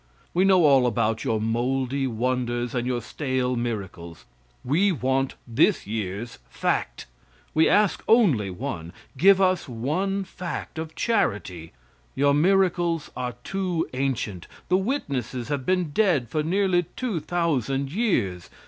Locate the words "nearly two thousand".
16.41-17.91